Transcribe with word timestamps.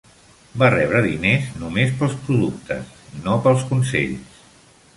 Va 0.61 0.69
rebre 0.73 1.01
diners 1.05 1.51
només 1.65 1.93
pels 1.99 2.17
productes, 2.29 2.97
no 3.27 3.39
pels 3.45 3.69
consells. 3.73 4.43